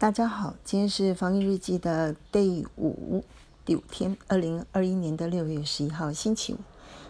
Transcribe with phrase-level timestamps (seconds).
[0.00, 3.24] 大家好，今天是防疫日记的第五
[3.64, 6.58] 第五天，二零二一年的六月十一号星期五。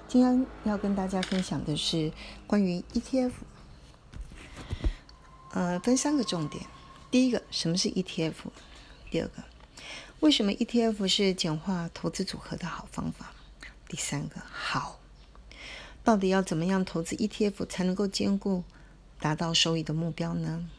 [0.09, 2.11] 今天要跟大家分享的是
[2.47, 3.33] 关于 ETF，
[5.53, 6.65] 呃，分三个重点。
[7.11, 8.33] 第一个，什么是 ETF？
[9.11, 9.45] 第二个，
[10.21, 13.33] 为什么 ETF 是简化投资组合的好方法？
[13.87, 14.99] 第三个，好，
[16.03, 18.65] 到底要怎么样投资 ETF 才能够兼顾
[19.21, 20.71] 达到收益的目标呢？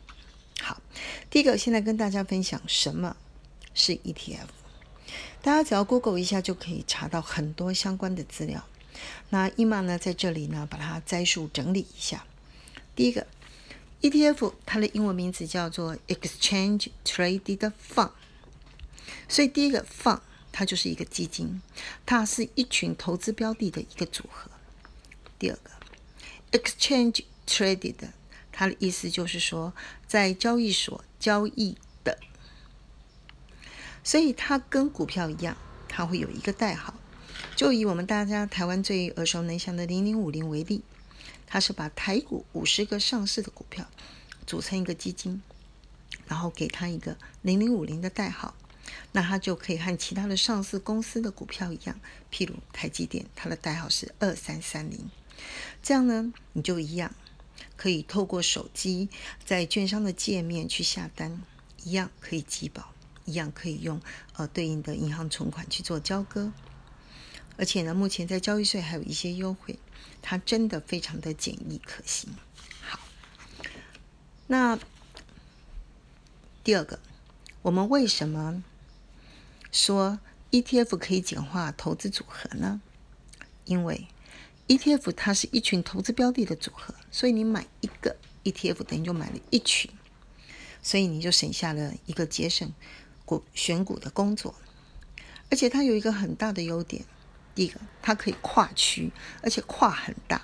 [1.30, 3.16] 第一个，现在跟大家分享什么
[3.74, 4.48] 是 ETF。
[5.42, 8.66] 大家只要 Google 一下就可以查到很多相关的资料。
[9.30, 12.26] 那伊玛呢，在这里呢，把它摘述整理一下。
[12.96, 13.26] 第一个
[14.02, 18.12] ，ETF 它的英文名字叫做 Exchange Traded Fund，
[19.28, 20.20] 所以第一个 Fund
[20.52, 21.62] 它就是一个基金，
[22.06, 24.52] 它是一群投资标的的一个组合。
[25.38, 28.10] 第二个，Exchange Traded。
[28.52, 29.72] 它的意思就是说，
[30.06, 32.18] 在交易所交易的，
[34.04, 35.58] 所以它跟股票一样，
[35.88, 36.94] 它会有一个代号。
[37.56, 40.82] 就以我们大家台湾最耳熟能详的零零五零为例，
[41.46, 43.86] 它是把台股五十个上市的股票
[44.48, 45.42] 组成一个基金，
[46.26, 48.56] 然后给它一个零零五零的代号，
[49.12, 52.00] 那它就可以和其他的上市公司的股票一样，
[52.32, 55.10] 譬如台积电，它的代号是二三三零，
[55.84, 57.14] 这样呢，你就一样。
[57.80, 59.08] 可以透过手机
[59.46, 61.42] 在券商的界面去下单，
[61.86, 64.02] 一样可以集保，一样可以用
[64.34, 66.52] 呃对应的银行存款去做交割，
[67.56, 69.80] 而且呢，目前在交易税还有一些优惠，
[70.22, 72.36] 它真的非常的简易可行。
[72.82, 73.00] 好，
[74.48, 74.78] 那
[76.62, 77.00] 第二个，
[77.62, 78.62] 我们为什么
[79.72, 80.20] 说
[80.52, 82.82] ETF 可以简化投资组合呢？
[83.64, 84.10] 因为
[84.70, 89.92] ETF 它是一群投资标的的组合，所以你买一个 ETF 等于就买了一群，
[90.84, 92.72] 所以你就省下了一个节省
[93.26, 94.54] 股选股的工作。
[95.50, 97.04] 而且它有一个很大的优点，
[97.56, 100.40] 第一个它可以跨区，而且跨很大。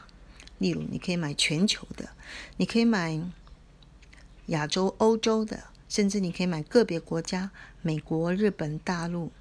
[0.57, 2.09] 例如你可以买全球的，
[2.57, 3.21] 你可以买
[4.47, 7.51] 亚洲、欧洲的，甚至你可以买个别国家，
[7.83, 9.31] 美国、日本、大陆、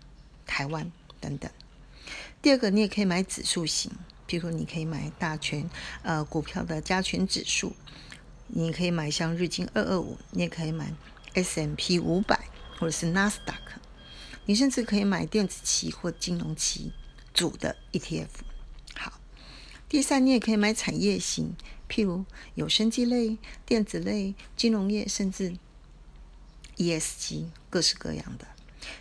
[0.45, 1.51] 台湾等等。
[2.43, 3.91] 第二个，你也可以买指数型。
[4.29, 5.69] 譬如，你可以买大权
[6.03, 7.75] 呃股票的加权指数，
[8.47, 10.93] 你可以买像日经二二五，你也可以买
[11.35, 12.49] S M P 五百
[12.79, 13.81] 或者是纳斯达克，
[14.47, 16.93] 你甚至可以买电子期或金融期
[17.33, 18.45] 组的 E T F。
[18.97, 19.21] 好，
[19.89, 21.55] 第三，你也可以买产业型，
[21.89, 22.25] 譬如
[22.55, 25.57] 有生机类、电子类、金融业，甚至
[26.77, 28.47] E S G 各式各样的。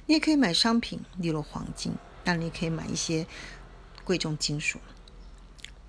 [0.06, 3.28] 你也可以买商品，例如黄金，那你可以买一些
[4.04, 4.80] 贵重金属。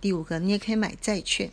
[0.04, 1.50] 第五个，你也可以买债券，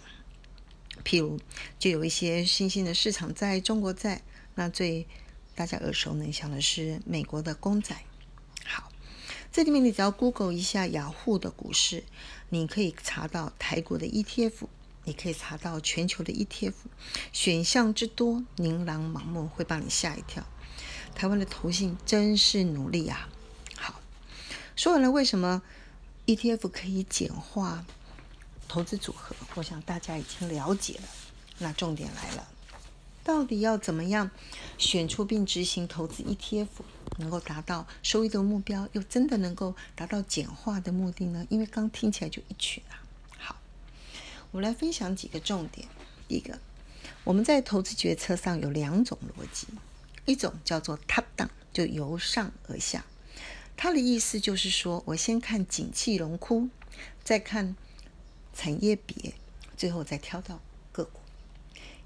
[1.06, 1.40] 譬如
[1.80, 4.24] 就有一些新兴的市场在中国债，
[4.56, 5.08] 那最
[5.56, 8.04] 大家耳熟能详的是美国的公债。
[8.66, 8.92] 好，
[9.54, 12.04] 这里面你只要 Google 一下雅虎的股市，
[12.50, 14.68] 你可以查到台股的 ETF，
[15.06, 16.74] 你可以查到全球的 ETF，
[17.32, 20.46] 选项之多，琳琅满目，会把你吓一跳。
[21.16, 23.30] 台湾的投信真是努力啊！
[23.78, 24.02] 好，
[24.76, 25.62] 说完了为什么
[26.26, 27.86] ETF 可以简化。
[28.72, 31.04] 投资组合，我想大家已经了解了。
[31.58, 32.48] 那重点来了，
[33.22, 34.32] 到底要怎么样
[34.78, 36.68] 选出并执行投资 ETF，
[37.18, 41.46] 能够达到收益的目标，又真的能够达到简化的目的呢？
[41.50, 43.04] 因为刚听起来就一群啊。
[43.38, 43.58] 好，
[44.52, 45.86] 我来分享几个重点。
[46.30, 46.58] 第一个，
[47.26, 49.68] 我们在投资决策上有两种逻辑，
[50.24, 53.04] 一种叫做 top down，就由上而下。
[53.76, 56.70] 它的意思就是说，我先看景气荣枯，
[57.22, 57.76] 再看。
[58.54, 59.34] 产业别，
[59.78, 60.60] 最后再挑到
[60.92, 61.20] 个股。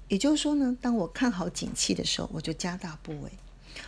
[0.08, 3.30] 也就是说呢，当我看好景气的时候，我就加大部位；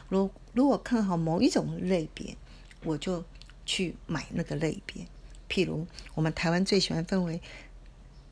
[0.09, 2.37] 如如果看好某一种类别，
[2.83, 3.25] 我就
[3.65, 5.07] 去买那个类别。
[5.49, 7.41] 譬如我们台湾最喜欢分为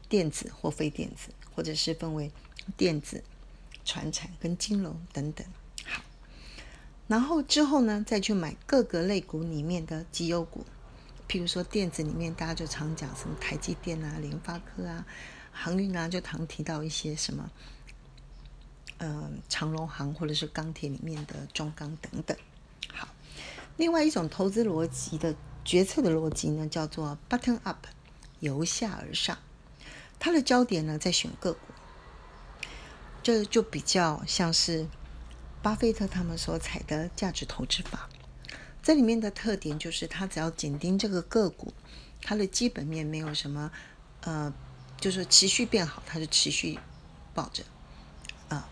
[0.09, 2.31] 电子或非电子，或者是分为
[2.77, 3.23] 电子、
[3.85, 5.47] 传产跟金融等等。
[5.85, 6.03] 好，
[7.07, 10.67] 然后之后呢，再去买各个类股里面的绩优股。
[11.29, 15.05] 譬如说电子里面，大家就常讲什么台积电啊、联发科啊、
[15.53, 17.51] 航运啊，就常提到一些什么，
[18.99, 22.37] 嗯，长荣航或者是钢铁里面的中钢等等。
[22.95, 23.09] 好，
[23.77, 25.35] 另外一种投资逻辑的
[25.65, 27.87] 决策的逻辑呢，叫做 button up，
[28.39, 29.37] 由下而上，
[30.21, 31.59] 它的焦点呢在选个股，
[33.23, 34.87] 这就比较像是
[35.61, 38.09] 巴菲特他们所采的价值投资法。
[38.87, 41.75] 这里面的特点就是，它只要紧盯这个个股，
[42.23, 43.73] 它的基本面没有什么，
[44.21, 44.55] 呃，
[45.01, 46.79] 就是持续变好，它就持续
[47.35, 47.65] 抱着，
[48.49, 48.69] 啊，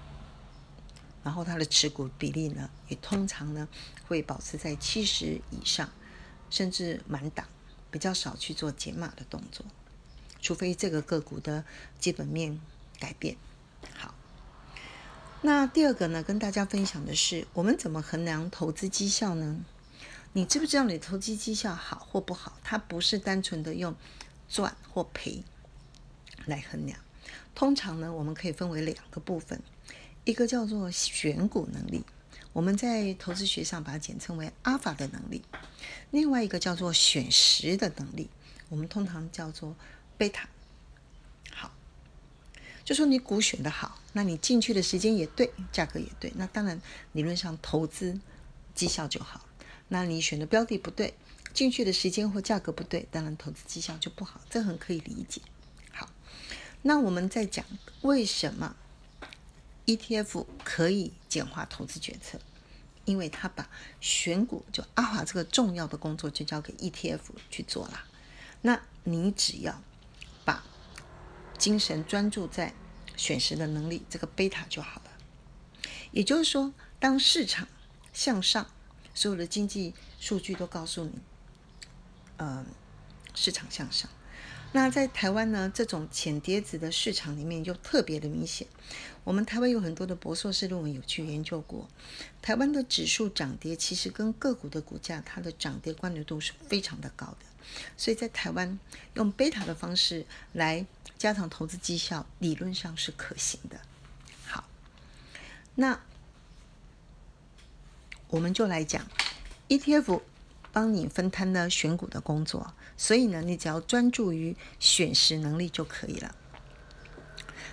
[1.25, 3.69] 然后它的持股比例呢，也通常呢
[4.07, 5.91] 会保持在七十以上，
[6.49, 7.49] 甚至满档，
[7.91, 9.67] 比较少去做减码的动作，
[10.41, 11.65] 除非这个个股的
[11.99, 12.61] 基本面
[13.01, 13.37] 改变。
[13.93, 14.15] 好，
[15.43, 19.65] 那第二个呢，跟大家分享的是，我们怎么衡量投资绩效呢？
[20.37, 22.59] 你知不知道你投资绩效好或不好？
[22.65, 23.95] 它不是单纯的用
[24.49, 25.45] 赚或赔
[26.47, 26.99] 来衡量。
[27.55, 29.63] 通常呢，我们可以分为两个部分。
[30.25, 32.05] 一个叫做选股能力，
[32.53, 35.41] 我们在投资学上把它简称为阿法的能力；
[36.11, 38.29] 另外一个叫做选时的能力，
[38.71, 39.77] 我们通常叫做
[40.19, 40.49] 贝塔。
[41.53, 41.71] 好，
[42.85, 46.83] 就说你股选的好，那你进去的时间也对，价格也对，那当然
[47.13, 48.19] 理论上投资
[48.75, 49.47] 绩效就好。
[49.95, 51.15] 那你选的标的不对，
[51.53, 55.41] 进去的时间或价格不对，当然投资绩效就不好，这很可以理解。
[55.93, 56.11] 好，
[56.83, 57.65] 那我们在讲
[58.03, 58.75] 为什么
[59.87, 62.41] ？ETF 可以简化投资决策，
[63.05, 63.71] 因为他把
[64.01, 68.05] 选股就阿华这个重要的工作就交给 ETF 去做了。
[68.63, 69.81] 那你只要
[70.45, 70.65] 把
[71.57, 72.75] 精神专注在
[73.17, 75.11] 选时的能力，这个贝塔就好了。
[76.11, 77.69] 也就是说，当市场
[78.13, 78.67] 向上，
[79.15, 81.13] 所有的经济数据都告诉你，
[82.37, 82.65] 呃，
[83.35, 84.11] 市场向上。
[84.73, 88.67] 那在台湾呢，这种浅碟子的市场里面就特别的明显。
[89.23, 91.89] 我们台湾有很多的博硕士论文有去研究过，
[92.43, 97.47] 台湾的指数涨跌其实跟个股的股价它的涨跌关联度是非常的高的。
[97.97, 98.79] 所以在台湾
[99.15, 100.85] 用贝塔的方式来
[101.17, 103.81] 加强投资绩效，理论上是可行的。
[104.45, 104.69] 好，
[105.77, 106.01] 那
[108.35, 109.07] 我们就来讲
[109.69, 110.21] ETF。
[110.73, 116.35] 帮你分摊了选股的工作，所以呢，你只要专注于选时能力就可以了。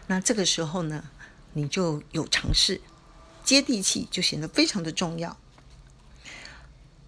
[0.06, 1.10] 那这个时候呢，
[1.54, 2.80] 你就有尝试，
[3.44, 5.36] 接地气就显得非常的重要。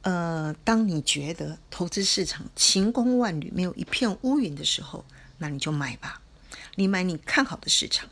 [0.01, 5.05] 呃，当你觉得投资市场晴空万里，没有一片乌云的时候，
[5.37, 6.23] 那你就买吧。
[6.73, 8.09] 你买你看好的市场，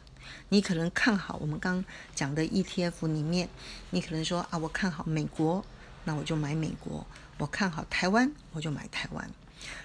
[0.54, 1.84] 你可能看好我们刚
[2.14, 3.48] 讲的 ETF 里面，
[3.92, 5.64] 你可能说啊，我看好美国，
[6.04, 7.08] 那我就买美国。
[7.38, 9.32] 我看好台湾，我就买台湾。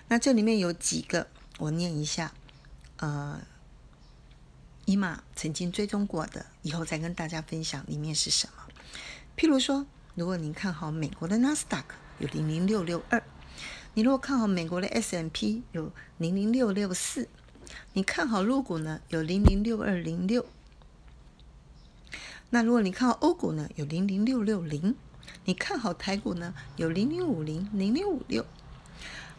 [0.09, 1.29] 那这里面有几个，
[1.59, 2.33] 我念一下。
[2.97, 3.41] 呃，
[4.87, 8.65] 伊玛曾经追踪过的，以后再跟大家分享里面是什么。
[9.37, 9.87] 譬如说，
[10.17, 13.23] 如果您看好美国的纳斯达克有零零六六二，
[13.95, 17.29] 你如果看好美国的 S M P 有零零六六四，
[17.97, 20.45] 你看好陆股呢有零零六二零六。
[22.51, 24.95] 那如果你看好欧股呢，有零零六六零。
[25.47, 26.55] 你看好台股呢？
[26.77, 28.45] 有零零五零、零零五六。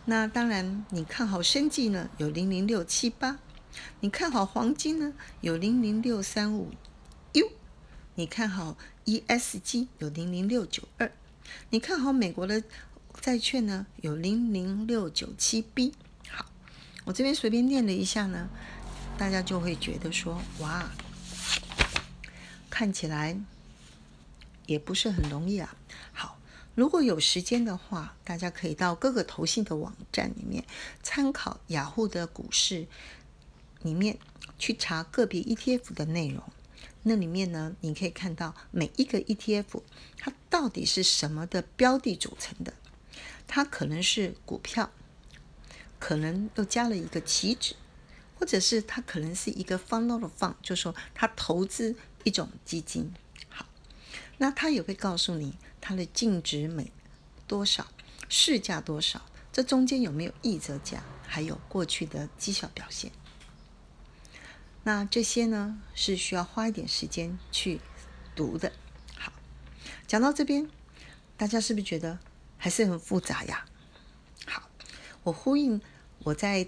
[0.05, 2.09] 那当然，你看好生计呢？
[2.17, 3.37] 有零零六七八。
[3.99, 5.13] 你看好黄金呢？
[5.41, 6.71] 有零零六三五
[7.33, 7.51] U。
[8.15, 8.75] 你看好
[9.05, 11.11] ESG 有零零六九二。
[11.69, 12.63] 你看好美国的
[13.21, 13.85] 债券呢？
[14.01, 15.93] 有零零六九七 B。
[17.07, 18.49] 我这边随便念了一下呢，
[19.17, 20.91] 大家就会觉得说，哇，
[22.69, 23.39] 看起来。
[24.65, 25.73] 也不是很容易啊。
[26.11, 26.37] 好，
[26.75, 30.65] 如果有时间的话，大家可以到各个投信的网站里面
[31.01, 32.85] 参考雅虎的股市
[33.81, 34.17] 里面
[34.59, 36.43] 去查个别 ETF 的内容。
[37.03, 39.81] 那里面呢，你可以看到每一个 ETF
[40.17, 42.73] 它到底是什么的标的组成的。
[43.47, 44.91] 它可能是股票，
[45.99, 47.75] 可能又加了一个期指，
[48.39, 53.13] 或者是它可能是一个 fund of fund，就说它投资一种基金。
[53.49, 53.65] 好
[54.37, 56.91] 那它也会告诉你它的净值每
[57.47, 57.87] 多少，
[58.29, 63.11] 市价多少，这中间有没有溢折价，还有过去的绩效表现。
[64.83, 67.81] 那这些呢是需要花一点时间去
[68.35, 68.71] 读的。
[69.17, 69.33] 好，
[70.05, 70.69] 讲到这边，
[71.35, 72.19] 大家是不是觉得
[72.57, 73.65] 还是很复杂呀？
[75.27, 75.81] 我呼应
[76.19, 76.65] 我在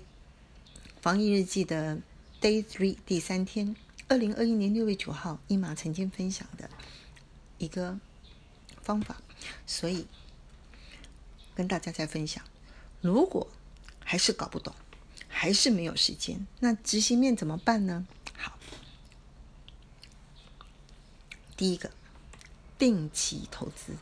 [0.99, 1.97] 防疫日记的
[2.41, 3.73] Day Three 第三天，
[4.09, 6.69] 二零二一年六月九号，伊玛曾经分享的。
[7.57, 7.97] 一个
[8.81, 9.21] 方法，
[9.65, 10.07] 所以
[11.55, 12.43] 跟大家再分享。
[12.99, 13.47] 如果
[14.03, 14.75] 还是搞不懂，
[15.29, 18.05] 还是没有时间，那执行面怎么办呢？
[18.37, 18.59] 好，
[21.55, 21.91] 第一个，
[22.77, 23.93] 定期投资，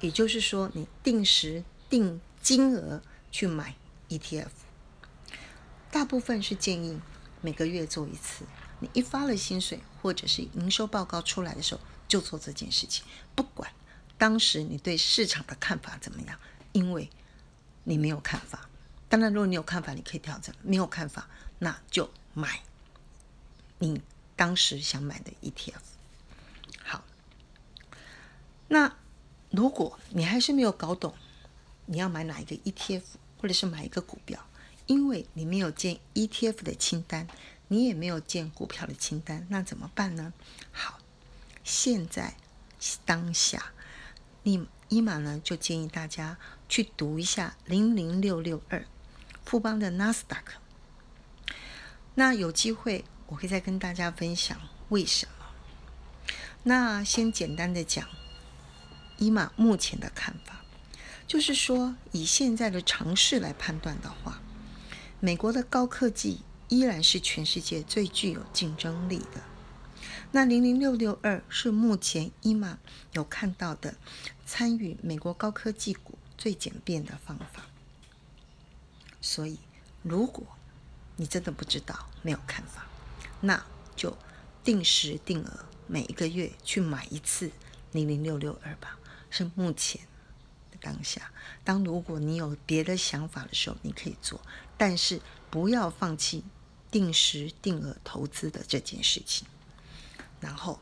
[0.00, 3.02] 也就是说，你定时定金额
[3.32, 3.74] 去买
[4.08, 4.50] ETF。
[5.90, 7.00] 大部分是建议
[7.40, 8.44] 每个月做一次。
[8.80, 11.80] 你一发了薪水，或者是营收报告出来的时候。
[12.08, 13.70] 就做这件事情，不管
[14.16, 16.38] 当时你对市场的看法怎么样，
[16.72, 17.10] 因为
[17.84, 18.66] 你没有看法。
[19.10, 22.62] 当然，如果你有看法，你可以调整；没有看法，那就买
[23.78, 24.00] 你
[24.36, 25.82] 当时想买的 ETF。
[26.82, 27.04] 好，
[28.68, 28.96] 那
[29.50, 31.14] 如果你还是没有搞懂，
[31.84, 33.02] 你要买哪一个 ETF，
[33.38, 34.46] 或者是买一个股票，
[34.86, 37.26] 因为你没有建 ETF 的清单，
[37.68, 40.32] 你也没有建股票的清单，那怎么办呢？
[40.72, 40.98] 好，
[41.64, 42.34] 现在
[43.04, 43.72] 当下，
[44.42, 48.84] 你伊玛呢就建议大家去读一下零零六六二
[49.44, 50.60] 富邦的纳斯达克。
[52.14, 55.32] 那有机会我会再跟大家分享为什么。
[56.64, 58.08] 那先简单的讲。
[59.20, 60.57] 伊玛目前的看法，
[61.28, 64.40] 就是说，以现在的常识来判断的话，
[65.20, 69.42] 美国的高科技依然是全世界最具有竞争力的。
[70.32, 72.78] 那零零六六二是目前伊玛
[73.12, 73.96] 有看到的
[74.46, 77.66] 参与美国高科技股最简便的方法。
[79.20, 79.58] 所以，
[80.02, 80.46] 如果
[81.16, 82.86] 你真的不知道，没有看法，
[83.42, 83.62] 那
[83.94, 84.16] 就
[84.64, 87.50] 定时定额每一个月去买一次
[87.92, 88.98] 零零六六二吧。
[89.28, 90.00] 是目前
[90.88, 91.30] 当下。
[91.64, 94.40] 当如果你有别的想法的时候，你可以做，
[94.78, 96.42] 但是不要放弃
[96.90, 99.46] 定时定额投资的这件事情。
[100.40, 100.80] 然后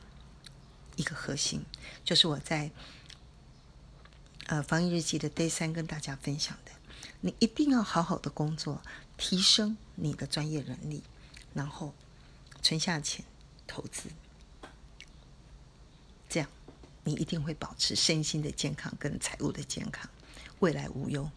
[0.94, 1.64] 一个核心
[2.04, 2.70] 就是我在
[4.46, 6.70] 呃防疫日记的 Day 三跟大家分享的，
[7.20, 8.80] 你一定要好好的工作，
[9.16, 11.02] 提升你的专业能力，
[11.52, 11.92] 然后
[12.62, 13.24] 存下钱
[13.66, 14.10] 投资，
[17.06, 20.10] 你一定会保持身心的健康跟财务的健康，
[20.58, 21.30] 未来无忧，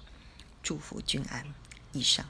[0.63, 1.45] 祝福君安。
[1.91, 2.25] 以上。